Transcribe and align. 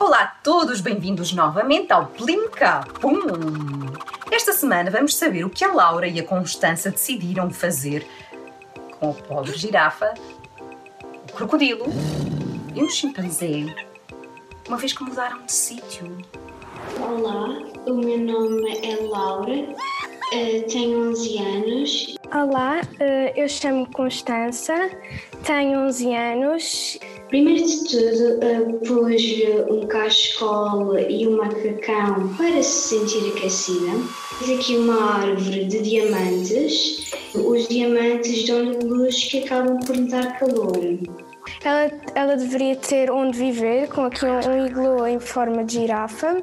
Olá 0.00 0.22
a 0.22 0.26
todos, 0.42 0.80
bem-vindos 0.80 1.32
novamente 1.32 1.92
ao 1.92 2.06
Plimca. 2.06 2.80
Pum! 3.00 3.20
Esta 4.28 4.52
semana 4.52 4.90
vamos 4.90 5.14
saber 5.14 5.44
o 5.44 5.50
que 5.50 5.64
a 5.64 5.72
Laura 5.72 6.08
e 6.08 6.18
a 6.18 6.24
Constança 6.24 6.90
decidiram 6.90 7.48
fazer 7.52 8.04
com 8.98 9.10
a 9.10 9.14
pobre 9.14 9.56
girafa, 9.56 10.14
o 11.28 11.32
crocodilo 11.32 11.84
e 12.74 12.82
um 12.82 12.90
chimpanzé, 12.90 13.72
uma 14.66 14.78
vez 14.78 14.92
que 14.92 15.04
mudaram 15.04 15.44
de 15.44 15.52
sítio. 15.52 16.18
Olá, 17.00 17.46
o 17.86 17.94
meu 17.94 18.18
nome 18.18 18.76
é 18.78 18.96
Laura, 19.06 19.76
tenho 20.68 21.10
11 21.10 21.38
anos. 21.38 22.14
Olá, 22.34 22.82
eh, 23.00 23.32
eu 23.34 23.48
chamo 23.48 23.90
Constança, 23.92 24.90
tenho 25.44 25.80
11 25.86 26.14
anos. 26.14 26.98
Primeiro 27.28 27.66
de 27.66 27.84
tudo, 27.84 28.42
eh, 28.42 28.60
pus 28.86 29.22
um 29.70 29.86
cachecol 29.86 30.98
e 30.98 31.26
um 31.26 31.36
macacão 31.38 32.34
para 32.36 32.62
se 32.62 32.98
sentir 32.98 33.32
aquecida. 33.36 33.92
Fiz 34.38 34.58
aqui 34.58 34.76
uma 34.76 35.14
árvore 35.14 35.64
de 35.64 35.80
diamantes. 35.80 37.10
Os 37.34 37.66
diamantes 37.68 38.46
dão-lhe 38.46 38.78
luz 38.84 39.24
que 39.24 39.44
acabam 39.44 39.78
por 39.80 39.96
lhe 39.96 40.08
dar 40.08 40.38
calor. 40.38 40.76
Ela, 41.64 41.90
ela 42.14 42.36
deveria 42.36 42.76
ter 42.76 43.10
onde 43.10 43.36
viver, 43.36 43.88
com 43.88 44.04
aqui 44.04 44.24
um, 44.24 44.50
um 44.50 44.66
iglu 44.66 45.06
em 45.06 45.18
forma 45.18 45.64
de 45.64 45.74
girafa, 45.74 46.42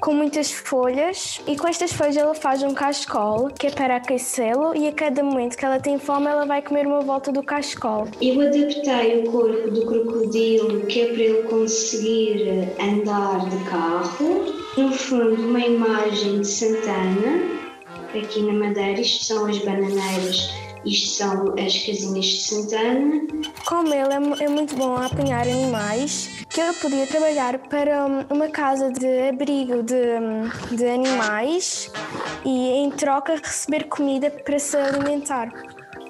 com 0.00 0.14
muitas 0.14 0.52
folhas, 0.52 1.40
e 1.46 1.56
com 1.56 1.68
estas 1.68 1.92
folhas 1.92 2.16
ela 2.16 2.34
faz 2.34 2.62
um 2.62 2.74
cachecol, 2.74 3.48
que 3.48 3.66
é 3.66 3.70
para 3.70 3.96
aquecê-lo, 3.96 4.74
e 4.76 4.88
a 4.88 4.92
cada 4.92 5.22
momento 5.22 5.56
que 5.56 5.64
ela 5.64 5.80
tem 5.80 5.98
fome, 5.98 6.26
ela 6.26 6.46
vai 6.46 6.62
comer 6.62 6.86
uma 6.86 7.00
volta 7.00 7.32
do 7.32 7.42
cachecol. 7.42 8.08
Eu 8.20 8.40
adaptei 8.40 9.22
o 9.24 9.30
corpo 9.30 9.70
do 9.70 9.86
crocodilo, 9.86 10.86
que 10.86 11.00
é 11.00 11.06
para 11.06 11.22
ele 11.22 11.42
conseguir 11.44 12.68
andar 12.80 13.48
de 13.48 13.64
carro. 13.64 14.62
No 14.76 14.92
fundo, 14.92 15.42
uma 15.42 15.60
imagem 15.60 16.40
de 16.40 16.46
Santana, 16.46 17.62
aqui 18.14 18.42
na 18.42 18.52
Madeira, 18.52 19.00
isto 19.00 19.24
são 19.24 19.46
as 19.46 19.58
bananeiras 19.58 20.50
isto 20.84 21.10
são 21.10 21.54
as 21.58 21.78
casinhas 21.84 22.24
de 22.24 22.42
Santana. 22.42 23.26
Como 23.66 23.88
ele 23.88 24.12
é, 24.12 24.44
é 24.44 24.48
muito 24.48 24.74
bom 24.76 24.96
a 24.96 25.06
apanhar 25.06 25.46
animais, 25.46 26.44
que 26.48 26.60
ele 26.60 26.72
podia 26.74 27.06
trabalhar 27.06 27.58
para 27.58 28.06
hum, 28.06 28.24
uma 28.30 28.48
casa 28.48 28.90
de 28.90 29.28
abrigo 29.28 29.82
de, 29.82 29.94
hum, 29.94 30.76
de 30.76 30.86
animais 30.86 31.90
e 32.44 32.70
em 32.70 32.90
troca 32.90 33.36
receber 33.36 33.84
comida 33.84 34.30
para 34.30 34.58
se 34.58 34.76
alimentar. 34.76 35.52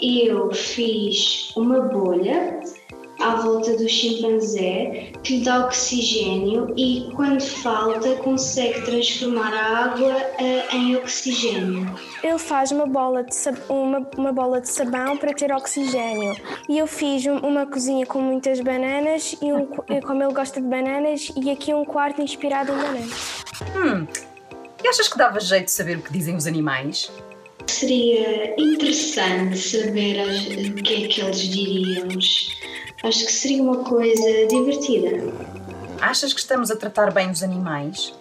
Eu 0.00 0.52
fiz 0.52 1.54
uma 1.56 1.80
bolha 1.80 2.60
à 3.20 3.36
volta 3.36 3.76
do 3.76 3.88
chimpanzé 3.88 5.12
que 5.22 5.38
lhe 5.38 5.44
dá 5.44 5.66
oxigênio 5.66 6.72
e, 6.76 7.08
quando 7.14 7.40
falta, 7.42 8.14
consegue 8.16 8.80
transformar 8.82 9.52
a 9.52 9.84
água 9.84 10.12
eh, 10.38 10.66
em 10.74 10.96
oxigênio. 10.96 11.94
Ele 12.22 12.38
faz 12.38 12.70
uma 12.72 12.86
bola, 12.86 13.22
de 13.22 13.34
sab- 13.34 13.58
uma, 13.68 14.06
uma 14.16 14.32
bola 14.32 14.60
de 14.60 14.68
sabão 14.68 15.16
para 15.16 15.32
ter 15.34 15.52
oxigênio. 15.52 16.34
E 16.68 16.78
eu 16.78 16.86
fiz 16.86 17.26
um- 17.26 17.38
uma 17.38 17.66
cozinha 17.66 18.06
com 18.06 18.20
muitas 18.20 18.60
bananas, 18.60 19.36
e 19.42 19.52
um, 19.52 19.66
qu- 19.66 19.84
e 19.92 20.00
como 20.00 20.22
ele 20.22 20.32
gosta 20.32 20.60
de 20.60 20.66
bananas, 20.66 21.30
e 21.36 21.50
aqui 21.50 21.74
um 21.74 21.84
quarto 21.84 22.22
inspirado 22.22 22.72
em 22.72 22.76
bananas. 22.76 23.10
Hum, 23.76 24.06
e 24.82 24.88
achas 24.88 25.08
que 25.08 25.18
dava 25.18 25.38
jeito 25.40 25.66
de 25.66 25.72
saber 25.72 25.98
o 25.98 26.02
que 26.02 26.12
dizem 26.12 26.34
os 26.36 26.46
animais? 26.46 27.10
Seria 27.66 28.54
interessante 28.60 29.56
saber 29.58 30.16
o 30.70 30.82
que 30.82 31.04
é 31.04 31.08
que 31.08 31.20
eles 31.20 31.38
diriam. 31.40 32.08
Acho 33.02 33.24
que 33.26 33.32
seria 33.32 33.62
uma 33.62 33.78
coisa 33.84 34.46
divertida. 34.46 35.10
Achas 36.00 36.32
que 36.32 36.40
estamos 36.40 36.70
a 36.70 36.76
tratar 36.76 37.12
bem 37.12 37.30
os 37.30 37.42
animais? 37.42 38.14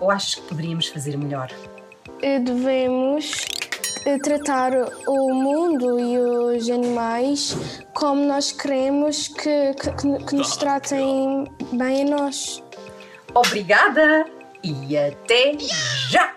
Ou 0.00 0.10
achas 0.10 0.34
que 0.36 0.42
poderíamos 0.42 0.88
fazer 0.88 1.16
melhor? 1.16 1.50
Eh, 2.20 2.38
Devemos 2.40 3.44
eh, 4.04 4.18
tratar 4.18 4.72
o 5.06 5.34
mundo 5.34 5.98
e 6.00 6.18
os 6.18 6.68
animais 6.68 7.56
como 7.94 8.24
nós 8.26 8.50
queremos 8.52 9.28
que, 9.28 9.74
que, 9.74 9.90
que- 9.92 10.24
que 10.24 10.34
nos 10.34 10.56
tratem 10.56 11.46
bem 11.72 12.02
a 12.12 12.16
nós. 12.16 12.62
Obrigada 13.34 14.24
e 14.64 14.96
até 14.96 15.56
já! 15.58 16.34